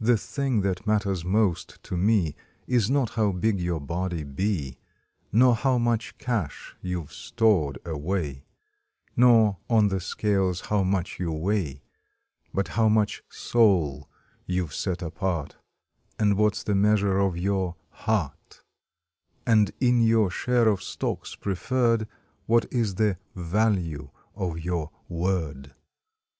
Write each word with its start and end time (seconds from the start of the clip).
The 0.00 0.16
thing 0.16 0.60
that 0.60 0.86
matters 0.86 1.24
most 1.24 1.82
to 1.82 1.96
me 1.96 2.36
Is 2.68 2.88
not 2.88 3.10
how 3.18 3.32
big 3.32 3.58
your 3.60 3.80
body 3.80 4.22
be, 4.22 4.78
Nor 5.32 5.56
how 5.56 5.78
much 5.78 6.16
cash 6.16 6.76
you 6.80 7.02
ve 7.02 7.08
stored 7.12 7.78
away, 7.84 8.44
Nor 9.16 9.56
on 9.68 9.88
the 9.88 9.98
scales 9.98 10.60
how 10.70 10.84
much 10.84 11.18
you 11.18 11.32
weigh, 11.32 11.82
But 12.54 12.68
how 12.68 12.88
much 12.88 13.24
SOUL 13.30 14.08
you 14.46 14.68
ve 14.68 14.72
set 14.74 15.02
apart, 15.02 15.56
And 16.20 16.36
what 16.36 16.52
s 16.54 16.62
the 16.62 16.76
measure 16.76 17.18
of 17.18 17.36
your 17.36 17.74
HEART, 17.90 18.62
And 19.44 19.72
in 19.80 20.00
your 20.00 20.30
share 20.30 20.68
of 20.68 20.84
stocks 20.84 21.34
preferred 21.34 22.06
What 22.46 22.72
is 22.72 22.94
the 22.94 23.18
VALUE 23.34 24.12
of 24.36 24.60
your 24.60 24.92
WORD. 25.08 25.74